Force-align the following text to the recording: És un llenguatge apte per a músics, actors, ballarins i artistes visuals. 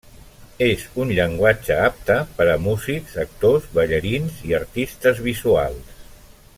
És 0.67 0.85
un 1.03 1.11
llenguatge 1.19 1.77
apte 1.89 2.15
per 2.39 2.47
a 2.53 2.55
músics, 2.63 3.13
actors, 3.25 3.69
ballarins 3.79 4.41
i 4.53 4.57
artistes 4.63 5.23
visuals. 5.31 5.95